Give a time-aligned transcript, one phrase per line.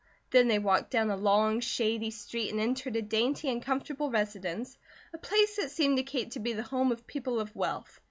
[0.31, 4.79] Then they walked down a long shady street, and entered a dainty and comfortable residence,
[5.13, 7.99] a place that seemed to Kate to be the home of people of wealth.